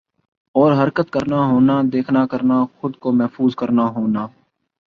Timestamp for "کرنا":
1.13-1.39, 2.31-2.57, 3.55-3.85